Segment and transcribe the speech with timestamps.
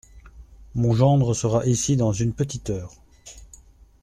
[0.73, 2.95] Mon gendre sera ici dans une petite heure…